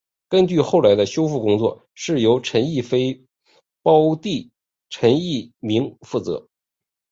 [0.31, 3.23] 据说后来的修复工作是由陈逸飞
[3.83, 4.49] 胞弟
[4.89, 6.47] 陈逸鸣负责。